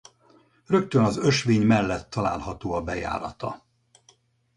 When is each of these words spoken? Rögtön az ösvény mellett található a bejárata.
Rögtön 0.65 1.03
az 1.03 1.17
ösvény 1.17 1.61
mellett 1.61 2.09
található 2.09 2.73
a 2.73 2.81
bejárata. 2.81 3.65